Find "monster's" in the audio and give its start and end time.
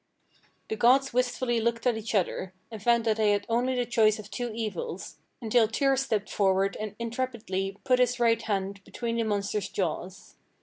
9.23-9.69